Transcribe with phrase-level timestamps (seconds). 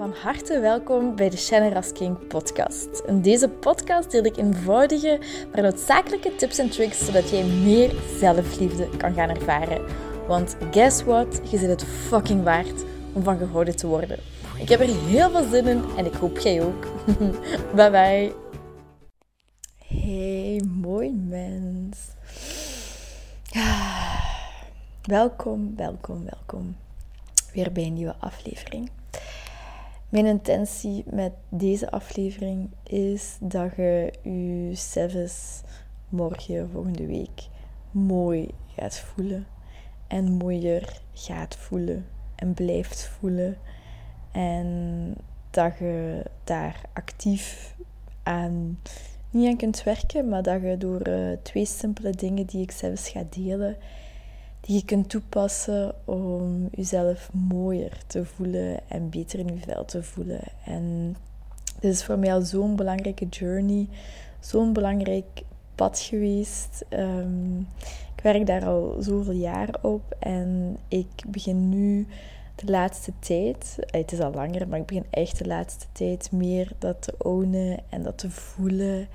[0.00, 3.02] Van harte welkom bij de Shannon King podcast.
[3.06, 5.20] In deze podcast deel ik eenvoudige,
[5.52, 9.84] maar noodzakelijke tips en tricks zodat jij meer zelfliefde kan gaan ervaren.
[10.26, 11.40] Want guess what?
[11.50, 14.18] Je zit het fucking waard om van gehouden te worden.
[14.58, 16.86] Ik heb er heel veel zin in en ik hoop jij ook.
[17.76, 18.32] bye bye.
[19.86, 21.98] Hey, mooi mens.
[25.02, 26.76] Welkom, welkom, welkom.
[27.52, 28.90] Weer bij een nieuwe aflevering.
[30.10, 35.60] Mijn intentie met deze aflevering is dat je je zelfs
[36.08, 37.48] morgen, volgende week,
[37.90, 39.46] mooi gaat voelen.
[40.06, 43.56] En mooier gaat voelen en blijft voelen.
[44.32, 45.14] En
[45.50, 47.76] dat je daar actief
[48.22, 48.78] aan,
[49.30, 53.08] niet aan kunt werken, maar dat je door uh, twee simpele dingen die ik zelfs
[53.08, 53.76] ga delen,
[54.60, 60.02] die je kunt toepassen om jezelf mooier te voelen en beter in je vel te
[60.02, 60.42] voelen.
[60.64, 61.16] En
[61.80, 63.88] dit is voor mij al zo'n belangrijke journey,
[64.40, 65.42] zo'n belangrijk
[65.74, 66.84] pad geweest.
[66.88, 67.58] Ehm,
[68.16, 72.06] ik werk daar al zoveel jaar op en ik begin nu
[72.54, 76.72] de laatste tijd, het is al langer, maar ik begin echt de laatste tijd meer
[76.78, 79.08] dat te ownen en dat te voelen.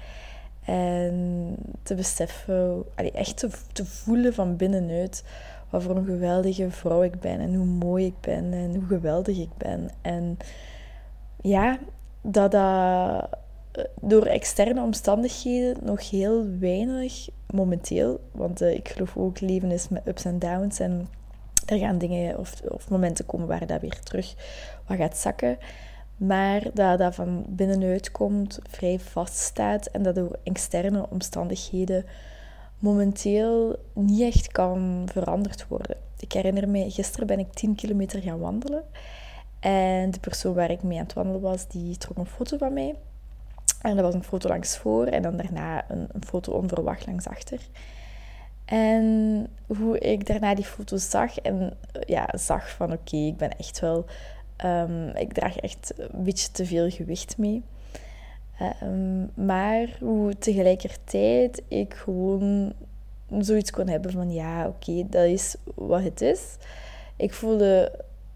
[0.66, 3.38] En te beseffen, echt
[3.73, 5.23] te, voelen van binnenuit
[5.69, 9.38] wat voor een geweldige vrouw ik ben en hoe mooi ik ben en hoe geweldig
[9.38, 9.89] ik ben.
[10.02, 10.38] En
[11.41, 11.77] ja,
[12.22, 13.30] dat dat
[13.72, 19.89] eh, door externe omstandigheden nog heel weinig momenteel, want uh, ik geloof ook leven is
[19.89, 21.07] met ups en downs en
[21.66, 24.35] er gaan dingen of, of momenten komen waar dat weer terug
[24.88, 25.57] wat gaat zakken.
[26.17, 32.05] Maar dat dat van binnenuit komt, vrij vaststaat en dat door externe omstandigheden
[32.80, 35.97] momenteel niet echt kan veranderd worden.
[36.19, 38.83] Ik herinner me, gisteren ben ik 10 kilometer gaan wandelen.
[39.59, 42.73] En de persoon waar ik mee aan het wandelen was, die trok een foto van
[42.73, 42.95] mij.
[43.81, 47.59] En dat was een foto langs voor en dan daarna een, foto onverwacht langs achter.
[48.66, 53.79] En hoe ik daarna die foto zag en ja, zag van oké, ik ben echt
[53.79, 54.06] wel...
[54.66, 57.63] Um, ik draag echt een beetje te veel gewicht mee.
[58.83, 62.73] Um, maar hoe tegelijkertijd ik gewoon
[63.39, 66.41] zoiets kon hebben van ja, oké, dat is wat het is.
[67.15, 67.91] Ik voelde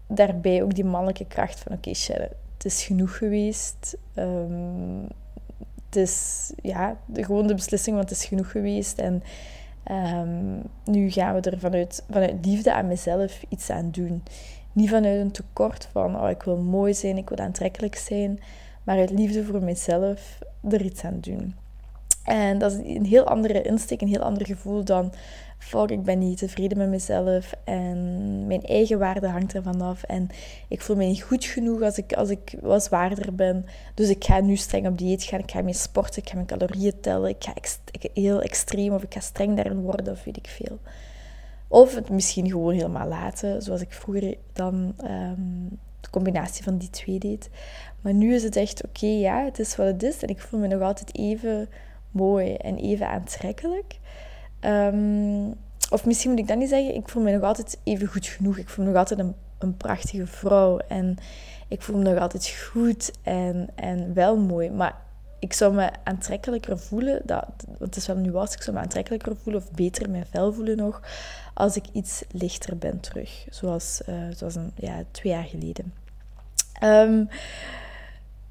[0.06, 3.96] daarbij ook die mannelijke kracht van oké, het is genoeg geweest.
[4.14, 5.06] Um,
[5.86, 8.98] het is ja, gewoon de beslissing, want het is genoeg geweest.
[8.98, 9.22] En
[10.84, 14.22] nu gaan we er vanuit, vanuit liefde aan mezelf iets aan doen.
[14.72, 18.40] Niet vanuit een tekort van oh, ik wil mooi zijn, ik wil aantrekkelijk zijn
[18.90, 20.38] maar uit liefde voor mezelf
[20.70, 21.54] er iets aan doen.
[22.24, 25.12] En dat is een heel andere insteek, een heel ander gevoel dan
[25.58, 30.28] fuck, ik ben niet tevreden met mezelf en mijn eigen waarde hangt er vanaf en
[30.68, 33.66] ik voel me niet goed genoeg als ik, als ik wat zwaarder ben.
[33.94, 36.46] Dus ik ga nu streng op dieet gaan, ik ga meer sporten, ik ga mijn
[36.46, 37.52] calorieën tellen, ik ga
[38.14, 40.78] heel extreem of ik ga streng daarin worden of weet ik veel.
[41.72, 45.68] Of het misschien gewoon helemaal laten, zoals ik vroeger dan um,
[46.00, 47.50] de combinatie van die twee deed.
[48.00, 50.22] Maar nu is het echt oké, ja, het is wat het is.
[50.22, 51.68] En ik voel me nog altijd even
[52.10, 53.98] mooi en even aantrekkelijk.
[54.60, 55.50] Ehm,
[55.90, 58.58] of misschien moet ik dat niet zeggen, ik voel me nog altijd even goed genoeg.
[58.58, 60.78] Ik voel me nog altijd een, een prachtige vrouw.
[60.78, 61.16] En
[61.68, 64.70] ik voel me nog altijd goed en, en wel mooi.
[64.70, 64.96] Maar
[65.40, 68.82] ik zou me aantrekkelijker voelen, dat, want het is wel nu was, ik zou me
[68.82, 71.02] aantrekkelijker voelen of beter mijn vel voelen nog,
[71.54, 73.46] als ik iets lichter ben terug.
[73.50, 75.94] Zoals, uh, zoals een, ja, twee jaar geleden.
[76.82, 77.28] Um,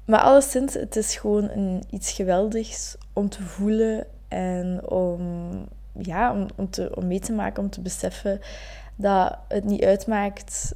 [0.04, 5.20] maar alleszins, het is gewoon iets geweldigs om te voelen en om,
[5.98, 8.40] ja, om, om, te, om mee te maken, om te beseffen
[8.96, 10.74] dat het niet uitmaakt,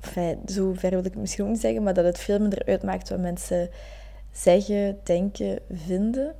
[0.00, 2.66] enfin, zo ver wil ik het misschien ook niet zeggen, maar dat het veel minder
[2.66, 3.70] uitmaakt wat mensen
[4.32, 6.34] zeggen, denken, vinden.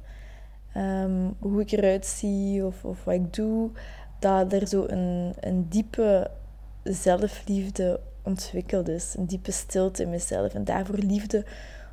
[0.72, 3.70] Ehm, hoe ik eruit zie of, of wat ik doe,
[4.18, 6.30] dat er zo een, een diepe
[6.82, 9.14] zelfliefde ontwikkeld is.
[9.18, 10.54] Een diepe stilte in mezelf.
[10.54, 11.44] En daarvoor liefde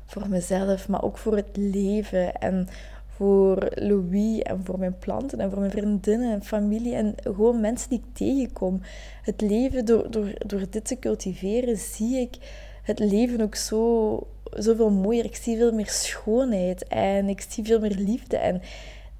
[0.04, 2.68] voor mezelf, maar ook voor het leven en
[3.06, 7.88] voor Louis en voor mijn planten en voor mijn vriendinnen en familie en gewoon mensen
[7.88, 8.80] die ik tegenkom.
[9.22, 12.36] Het leven, door, door, door dit te cultiveren, zie ik
[12.82, 15.24] het leven ook zo, zoveel mooier.
[15.24, 18.36] Ik zie veel meer schoonheid en ik zie veel meer liefde.
[18.36, 18.62] En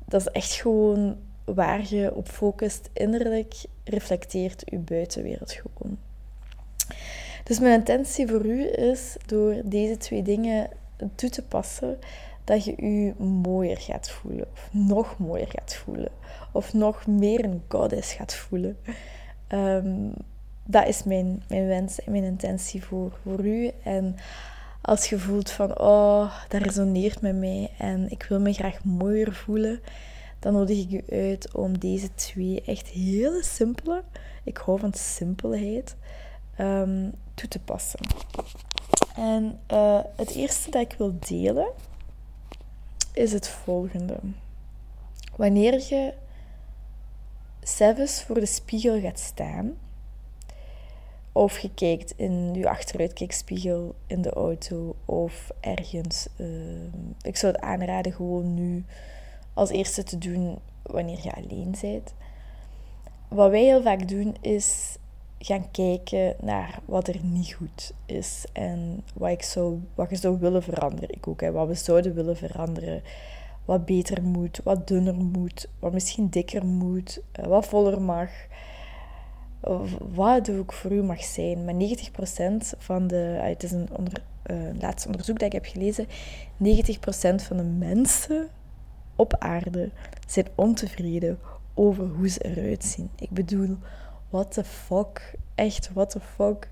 [0.04, 3.54] dat is echt gewoon waar je op focust innerlijk,
[3.84, 5.98] reflecteert je buitenwereld gewoon.
[7.44, 10.70] Dus mijn intentie voor u is door deze twee dingen
[11.14, 11.98] toe te passen,
[12.44, 16.10] dat je je mooier gaat voelen, of nog mooier gaat voelen,
[16.52, 18.76] of nog meer een goddess gaat voelen.
[19.48, 20.12] Um,
[20.64, 23.70] dat is mijn, mijn wens en mijn intentie voor, voor u.
[23.82, 24.16] En
[24.80, 29.34] Als je voelt van, oh, dat resoneert met mij en ik wil me graag mooier
[29.34, 29.80] voelen,
[30.38, 34.02] dan nodig ik je uit om deze twee echt hele simpele,
[34.44, 35.96] ik hou van simpelheid,
[36.60, 38.00] um, toe te passen.
[39.16, 41.68] En uh, het eerste dat ik wil delen
[43.12, 44.18] is het volgende.
[45.36, 46.12] Wanneer je
[47.62, 49.76] zelfs voor de spiegel gaat staan,
[51.38, 56.28] of je kijkt in je achteruitkijkspiegel in de auto of ergens.
[56.36, 56.46] Uh,
[57.22, 58.84] ik zou het aanraden gewoon nu
[59.54, 62.14] als eerste te doen wanneer je alleen bent.
[63.28, 64.96] Wat wij heel vaak doen is
[65.38, 70.38] gaan kijken naar wat er niet goed is en wat, ik zou, wat je zou
[70.38, 71.10] willen veranderen.
[71.10, 73.02] Ik ook, hè, wat we zouden willen veranderen.
[73.64, 78.30] Wat beter moet, wat dunner moet, wat misschien dikker moet, eh, wat voller mag.
[80.14, 81.64] Wat het ook voor u mag zijn.
[81.64, 83.38] Maar 90% van de.
[83.40, 86.06] Ah, het is een onder, uh, laatste onderzoek dat ik heb gelezen.
[86.56, 88.48] 90% van de mensen
[89.16, 89.90] op aarde
[90.26, 91.38] zijn ontevreden
[91.74, 93.10] over hoe ze eruit zien.
[93.16, 93.76] Ik bedoel,
[94.28, 95.34] what the fuck?
[95.54, 96.70] Echt, what the fuck?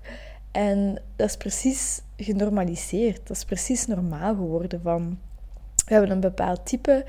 [0.51, 3.27] En dat is precies genormaliseerd.
[3.27, 5.19] Dat is precies normaal geworden van...
[5.85, 7.05] We hebben een bepaald type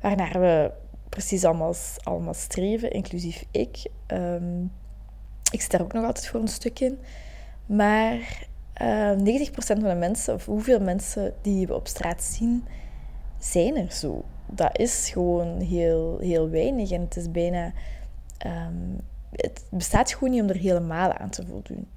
[0.00, 0.70] waarnaar we
[1.08, 3.90] precies allemaal, allemaal streven, inclusief ik.
[4.06, 4.72] Um,
[5.50, 6.98] ik sta er ook nog altijd voor een stuk in.
[7.66, 8.46] Maar
[8.82, 12.64] uh, ehm, 90% van de mensen, of hoeveel mensen die we op straat zien,
[13.38, 14.24] zijn er zo.
[14.46, 16.90] Dat is gewoon heel, heel weinig.
[16.90, 17.72] En het is bijna...
[18.46, 18.96] Um,
[19.30, 21.88] het bestaat gewoon niet om er helemaal aan te voldoen.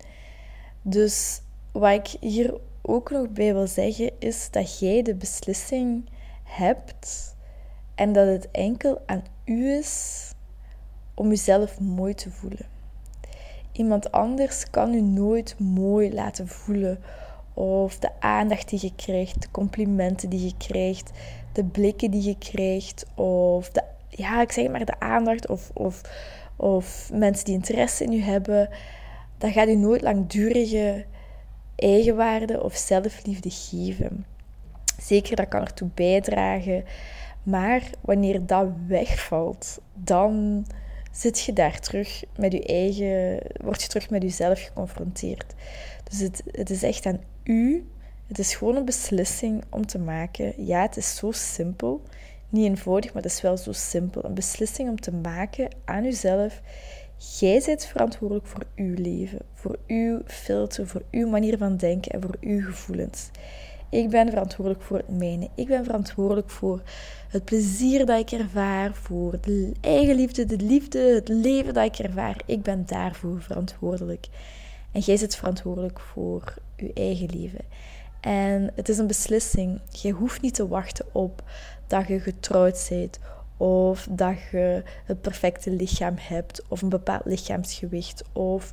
[0.82, 1.42] Dus
[1.72, 6.10] wat ik hier ook nog bij wil zeggen, is dat jij de beslissing
[6.44, 7.36] hebt
[7.96, 10.32] en dat het enkel aan u is
[11.14, 12.73] om jezelf mooi te voelen.
[13.74, 17.00] Iemand anders kan u nooit mooi laten voelen.
[17.54, 21.12] Of de aandacht die je krijgt, de complimenten die je krijgt,
[21.52, 26.02] de blikken die je krijgt, of de, ja, ik zeg maar de aandacht, of, of,
[26.56, 28.70] of mensen die interesse in u hebben.
[29.38, 31.06] Dat gaat u nooit langdurige
[31.76, 34.26] eigenwaarde of zelfliefde geven.
[35.02, 36.84] Zeker, dat kan ertoe bijdragen.
[37.44, 40.66] Maar wanneer dat wegvalt, dan
[41.13, 45.54] zit je daar terug met je eigen, word je terug met jezelf geconfronteerd.
[46.10, 47.88] Dus het, het is echt aan u.
[48.27, 50.65] Het is gewoon een beslissing om te maken.
[50.65, 52.01] Ja, het is zo simpel.
[52.50, 54.25] Niet eenvoudig, maar het is wel zo simpel.
[54.25, 56.62] Een beslissing om te maken aan uzelf.
[57.39, 62.21] Jij bent verantwoordelijk voor uw leven, voor uw filter, voor uw manier van denken en
[62.21, 63.30] voor uw gevoelens.
[63.94, 65.50] Ik ben verantwoordelijk voor het mijne.
[65.56, 66.81] Ik ben verantwoordelijk voor
[67.28, 72.42] het plezier dat ik ervaar, voor de eigenliefde, de liefde, het leven dat ik ervaar.
[72.45, 74.28] Ik ben daarvoor verantwoordelijk.
[74.92, 77.60] En jij zit verantwoordelijk voor je eigen leven.
[78.22, 79.80] En het is een beslissing.
[80.01, 81.44] Je hoeft niet te wachten op
[81.88, 83.19] dat je getrouwd bent
[83.57, 88.72] of dat je het perfecte lichaam hebt of een bepaald lichaamsgewicht of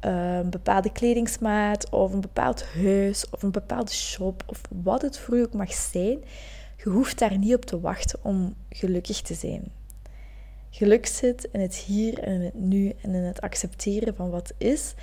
[0.00, 5.36] een bepaalde kledingsmaat of een bepaald huis of een bepaalde shop of wat het voor
[5.36, 6.18] je ook mag zijn.
[6.76, 9.62] Je hoeft daar niet op te wachten om gelukkig te zijn.
[10.70, 14.52] Geluk zit in het hier en in het nu en in het accepteren van wat
[14.58, 14.94] is.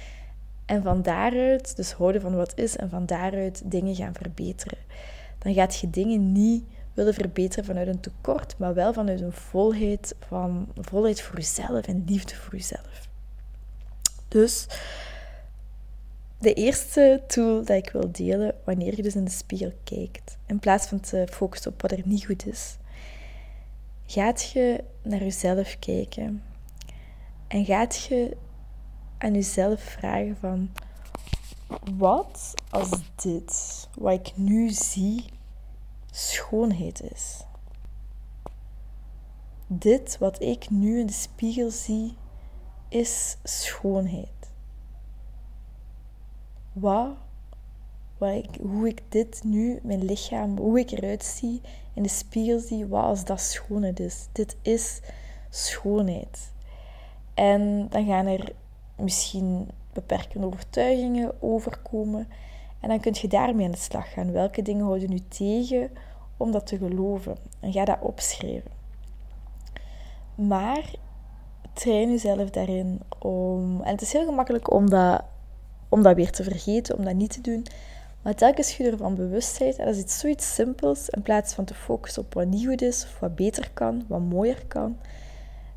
[0.65, 4.77] En van daaruit, dus houden van wat is en van daaruit dingen gaan verbeteren.
[5.38, 10.15] Dan gaat je dingen niet willen verbeteren vanuit een tekort, maar wel vanuit een volheid,
[10.27, 13.04] van, volheid voor jezelf en liefde voor jezelf.
[14.36, 14.68] Dus
[16.39, 20.60] de eerste tool dat ik wil delen wanneer je dus in de spiegel kijkt, in
[20.60, 22.77] plaats van te focussen op wat er niet goed is,
[24.06, 26.44] gaat je naar jezelf kijken
[27.48, 28.38] en gaat je
[29.18, 30.72] aan jezelf vragen van
[31.98, 35.25] wat als dit, wat ik nu zie,
[36.12, 37.44] schoonheid is.
[39.68, 42.15] Dit wat ik nu in de spiegel zie,
[42.89, 44.30] is schoonheid.
[46.74, 47.10] Wat,
[48.18, 51.62] wat ik, hoe ik dit nu, mijn lichaam, hoe ik eruit zie,
[51.94, 54.27] in de spiegel zie, wat als dat schoonheid is.
[54.32, 55.01] Dit is
[55.50, 56.54] schoonheid.
[57.34, 58.51] En dan gaan er
[58.96, 62.27] misschien beperkende overtuigingen overkomen.
[62.80, 64.32] En dan kun je daarmee aan de slag gaan.
[64.32, 65.92] Welke dingen houden nu tegen
[66.38, 67.38] om dat te geloven?
[67.60, 68.72] En ga dat opschrijven.
[70.36, 70.94] Maar
[71.75, 73.82] train jezelf daarin om.
[73.82, 75.24] En het is heel gemakkelijk om dat,
[75.89, 77.65] om dat weer te vergeten, om dat niet te doen.
[78.22, 81.65] Maar telkens je ervan bewust bent, en dat is iets zoiets simpels, in plaats van
[81.65, 84.98] te focussen op wat niet goed is, of wat beter kan, wat mooier kan.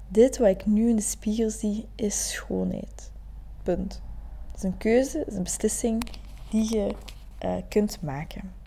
[0.08, 3.10] Dit wat ik nu in de spiegel zie, is schoonheid.
[3.62, 4.02] Punt.
[4.46, 6.10] Het is een keuze, het is een beslissing
[6.50, 6.94] die je
[7.44, 8.57] uh, kunt maken.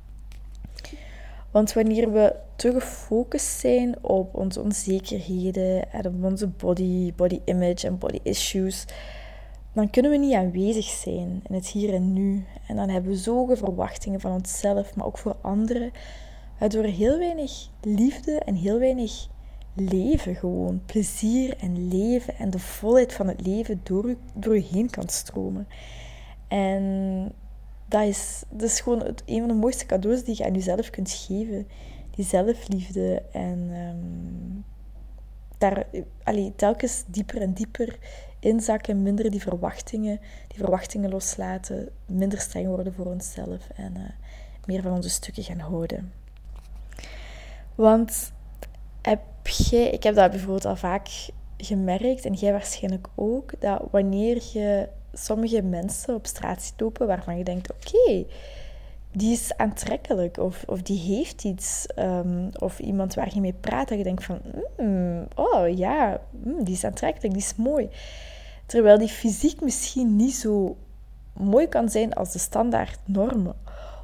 [1.51, 7.87] Want wanneer we te gefocust zijn op onze onzekerheden en op onze body, body image
[7.87, 8.85] en body issues,
[9.73, 12.45] dan kunnen we niet aanwezig zijn in het hier en nu.
[12.67, 15.91] En dan hebben we zoveel verwachtingen van onszelf, maar ook voor anderen,
[16.59, 19.27] waardoor heel weinig liefde en heel weinig
[19.73, 24.89] leven gewoon, plezier en leven en de volheid van het leven door door u heen
[24.89, 25.67] kan stromen.
[26.47, 27.31] En
[27.91, 30.89] dat is, dat is gewoon het, een van de mooiste cadeaus die je aan jezelf
[30.89, 31.67] kunt geven.
[32.11, 34.65] Die zelfliefde en um,
[35.57, 35.85] daar
[36.23, 37.97] allee, telkens dieper en dieper
[38.39, 44.03] inzakken, minder die verwachtingen, die verwachtingen loslaten, minder streng worden voor onszelf en uh,
[44.65, 46.11] meer van onze stukken gaan houden.
[47.75, 48.31] Want
[49.01, 51.07] heb jij, ik heb dat bijvoorbeeld al vaak
[51.57, 57.37] gemerkt en jij waarschijnlijk ook, dat wanneer je sommige mensen op straat ziet lopen waarvan
[57.37, 58.25] je denkt: oké,
[59.11, 61.85] die is aantrekkelijk of, of die heeft iets.
[61.99, 64.41] Um, of iemand waar je mee praat dat je denkt: van,
[64.77, 67.89] mm, oh ja, mm, die is aantrekkelijk, die is mooi.
[68.65, 70.77] Terwijl die fysiek misschien niet zo
[71.33, 73.55] mooi kan zijn als de standaard normen.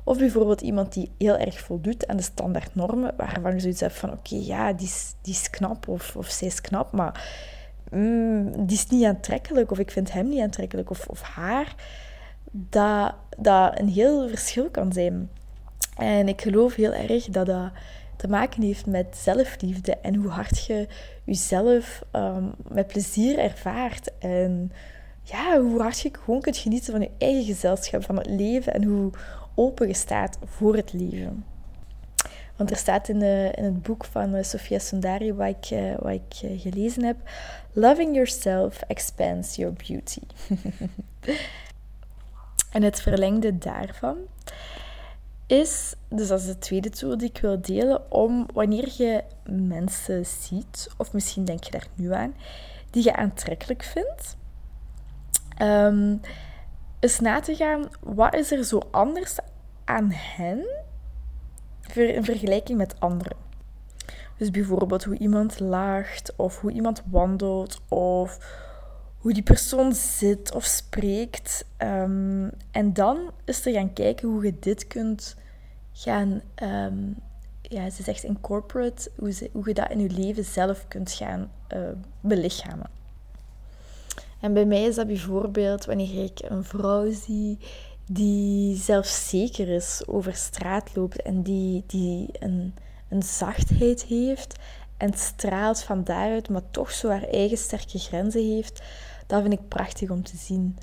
[0.03, 3.97] Of bijvoorbeeld iemand die heel erg voldoet aan de standaard normen, waarvan je zoiets hebt
[3.97, 7.45] van: oké, ja, die is, die is knap of, of zij is knap, maar
[7.91, 11.75] mm, die is niet aantrekkelijk of ik vind hem niet aantrekkelijk of, of haar,
[12.51, 15.29] dat, dat een heel verschil kan zijn.
[15.97, 17.71] En ik geloof heel erg dat dat
[18.15, 20.87] te maken heeft met zelfliefde en hoe hard je
[21.23, 24.11] jezelf um, met plezier ervaart.
[24.19, 24.71] En
[25.23, 28.83] ja, hoe hard je gewoon kunt genieten van je eigen gezelschap, van het leven en
[28.83, 29.11] hoe
[29.55, 31.45] open je staat voor het leven.
[32.57, 35.95] Want er staat in, de, in het boek van uh, Sofia Sundari, wat ik, uh,
[35.99, 37.17] wat ik uh, gelezen heb:
[37.71, 40.21] Loving yourself expands your beauty.
[42.71, 44.17] en het verlengde daarvan
[45.47, 50.25] is, dus dat is de tweede tool die ik wil delen, om wanneer je mensen
[50.25, 52.35] ziet, of misschien denk je daar nu aan,
[52.89, 54.37] die je aantrekkelijk vindt,
[55.61, 56.21] um,
[56.99, 59.37] eens na te gaan, wat is er zo anders
[59.85, 60.65] aan hen
[61.95, 63.37] in vergelijking met anderen.
[64.37, 68.39] Dus bijvoorbeeld hoe iemand lacht, of hoe iemand wandelt, of
[69.17, 71.65] hoe die persoon zit of spreekt.
[71.77, 75.35] Ehm, en dan is er gaan kijken hoe je dit kunt
[75.91, 77.15] gaan, um,
[77.61, 81.79] ja, ze zegt incorporate, hoe, hoe je dat in je leven zelf kunt gaan uh,
[82.21, 82.89] belichamen.
[84.39, 87.57] En bij mij is dat bijvoorbeeld wanneer ik een vrouw zie
[88.07, 92.73] die zelfzeker is, over straat loopt en die, die een,
[93.09, 94.55] een zachtheid heeft
[94.97, 98.81] en straalt van daaruit, maar toch zo haar eigen sterke grenzen heeft,
[99.27, 100.77] dat vind ik prachtig om te zien.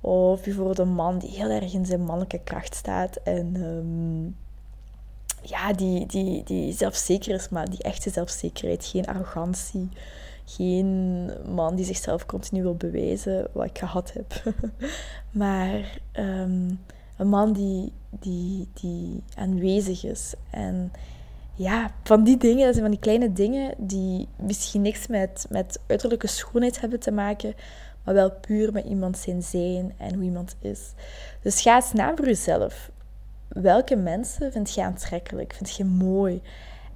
[0.00, 4.36] Of bijvoorbeeld een man die heel erg in zijn mannelijke kracht staat en um,
[5.42, 9.88] ja, die, die, die zelfzeker is, maar die echte zelfzekerheid, geen arrogantie,
[10.56, 14.54] geen man die zichzelf continu wil bewijzen, wat ik gehad heb.
[15.30, 16.70] maar ehm,
[17.16, 20.34] een man die, die, die aanwezig is.
[20.50, 20.92] En
[21.54, 25.80] ja, van die dingen, dat zijn van die kleine dingen die misschien niks met, met
[25.86, 27.54] uiterlijke schoonheid hebben te maken,
[28.04, 30.92] maar wel puur met iemand zijn zijn en hoe iemand is.
[31.42, 32.90] Dus ga eens na voor jezelf.
[33.48, 35.52] Welke mensen vind je aantrekkelijk?
[35.52, 36.42] Vind je mooi?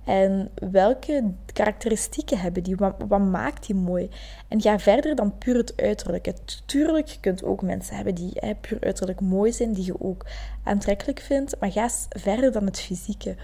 [0.04, 2.76] En welke karakteristieken hebben die?
[2.76, 4.10] Wat, maakt die mooi?
[4.48, 6.34] En ga verder dan puur het uiterlijke.
[6.66, 10.26] Tuurlijk, je kunt ook mensen hebben die hè, puur uiterlijk mooi zijn, die je ook
[10.64, 11.60] aantrekkelijk vindt.
[11.60, 13.36] Maar ga verder dan het fysieke.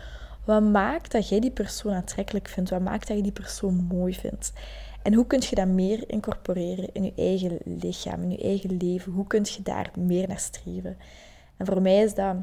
[0.45, 2.71] Wat maakt dat jij die persoon aantrekkelijk vindt?
[2.71, 4.53] Wat maakt dat je die persoon mooi vindt?
[5.03, 9.13] En hoe kun je dat meer incorporeren in je eigen lichaam, in je eigen leven?
[9.13, 10.97] Hoe kun je daar meer naar streven?
[11.57, 12.37] En voor mij is dat...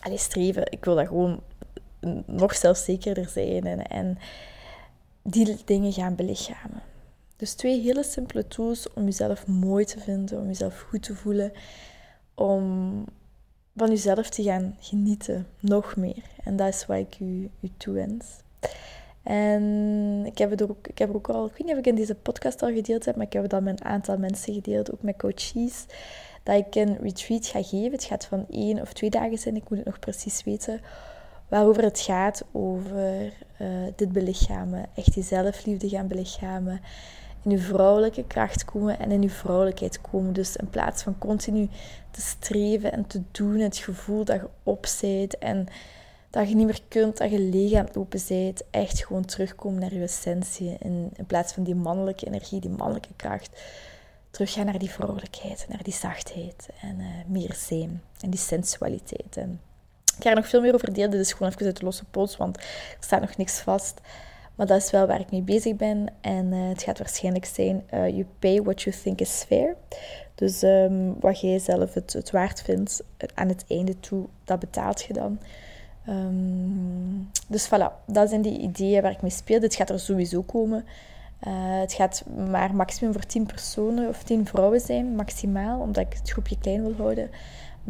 [0.00, 1.40] Allee, streven, ik wil dat gewoon
[2.26, 4.18] nog zelfzekerder zijn en, en
[5.22, 6.82] die dingen gaan belichamen.
[7.36, 11.52] Dus twee hele simpele tools om jezelf mooi te vinden, om jezelf goed te voelen,
[12.34, 13.04] om
[13.76, 16.22] van jezelf te gaan genieten, nog meer.
[16.44, 18.26] En dat is wat ik u, u toewens.
[19.22, 21.86] En ik heb, het ook, ik heb er ook al, ik weet niet of ik
[21.86, 24.92] in deze podcast al gedeeld heb, maar ik heb al met een aantal mensen gedeeld,
[24.92, 25.84] ook met coaches,
[26.42, 27.92] dat ik een retreat ga geven.
[27.92, 30.80] Het gaat van één of twee dagen zijn, ik moet het nog precies weten
[31.50, 34.86] waarover het gaat over uh, dit belichamen.
[34.94, 36.80] Echt die zelfliefde gaan belichamen.
[37.42, 40.32] In uw vrouwelijke kracht komen en in uw vrouwelijkheid komen.
[40.32, 41.68] Dus in plaats van continu
[42.10, 45.66] te streven en te doen, het gevoel dat je op bent en
[46.30, 49.80] dat je niet meer kunt, dat je leeg aan het lopen bent, echt gewoon terugkomen
[49.80, 50.76] naar je essentie.
[50.78, 53.60] In, in plaats van die mannelijke energie, die mannelijke kracht,
[54.30, 59.36] teruggaan naar die vrouwelijkheid, naar die zachtheid en uh, meer zijn en die sensualiteit.
[59.36, 59.60] En
[60.16, 61.10] Ik ga er nog veel meer over delen.
[61.10, 62.64] Dit is gewoon even uit de losse pols, want er
[63.00, 64.00] staat nog niks vast.
[64.60, 66.06] Maar dat is wel waar ik mee bezig ben.
[66.20, 69.76] En uh, het gaat waarschijnlijk zijn: uh, you pay what you think is fair.
[70.34, 73.02] Dus um, wat jij zelf het, het, waard vindt
[73.34, 75.38] aan het einde toe, dat betaalt je dan.
[76.08, 79.60] Um, dus voilà, dat zijn die ideeën waar ik mee speel.
[79.60, 80.84] Dit gaat er sowieso komen.
[81.80, 86.30] Het gaat maar maximum voor 10 personen of 10 vrouwen zijn, maximaal, omdat ik het
[86.30, 87.30] groepje klein wil houden.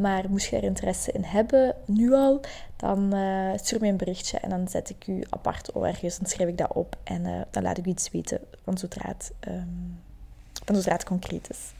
[0.00, 2.40] Maar moest je er interesse in hebben, nu al,
[2.76, 6.18] dan uh, stuur me een berichtje en dan zet ik u apart ergens.
[6.18, 9.08] Dan schrijf ik dat op en uh, dan laat ik u iets weten van zodra
[9.08, 10.00] het, um,
[10.74, 11.72] zodra het concreet is.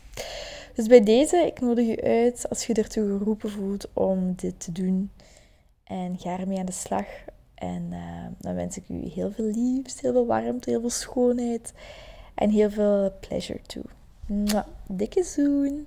[0.74, 4.72] Dus bij deze, ik nodig u uit als je ertoe geroepen voelt om dit te
[4.72, 5.10] doen.
[5.84, 7.06] En ga ermee aan de slag.
[7.54, 11.72] En uh, dan wens ik u heel veel liefs, heel veel warmte, heel veel schoonheid
[12.34, 13.84] en heel veel pleasure toe.
[14.26, 15.86] Mwah, dikke zoen!